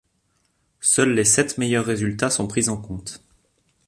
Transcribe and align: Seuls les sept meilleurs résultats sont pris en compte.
Seuls 0.79 1.13
les 1.13 1.23
sept 1.25 1.59
meilleurs 1.59 1.85
résultats 1.85 2.31
sont 2.31 2.47
pris 2.47 2.69
en 2.69 2.77
compte. 2.81 3.23